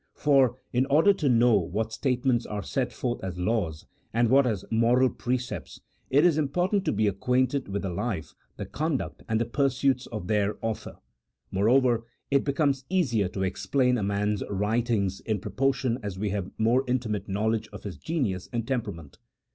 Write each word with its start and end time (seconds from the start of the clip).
For, 0.15 0.57
in 0.73 0.87
order 0.87 1.13
to 1.13 1.29
know 1.29 1.59
what 1.59 1.91
statements 1.93 2.47
are 2.47 2.63
set 2.63 2.91
forth 2.91 3.23
as 3.23 3.37
laws, 3.37 3.85
and 4.11 4.31
what 4.31 4.47
as 4.47 4.65
moral 4.71 5.11
pre 5.11 5.37
cepts, 5.37 5.79
it 6.09 6.25
is 6.25 6.39
important 6.39 6.85
to 6.85 6.91
be 6.91 7.05
acquainted 7.05 7.67
with 7.67 7.83
the 7.83 7.91
life, 7.91 8.33
the 8.57 8.65
conduct, 8.65 9.21
and 9.29 9.39
the 9.39 9.45
pursuits 9.45 10.07
of 10.07 10.25
their 10.25 10.57
author: 10.63 10.95
moreover, 11.51 12.03
it 12.31 12.43
becomes 12.43 12.83
easier 12.89 13.27
to 13.27 13.43
explain 13.43 13.95
a 13.95 14.01
man's 14.01 14.41
writings 14.49 15.19
in 15.19 15.39
proportion 15.39 15.99
as 16.01 16.17
we 16.17 16.31
have 16.31 16.49
more 16.57 16.83
intimate 16.87 17.29
knowledge 17.29 17.67
of 17.71 17.83
his 17.83 17.99
genius 17.99 18.49
and 18.51 18.67
tem 18.67 18.81
perament. 18.81 19.17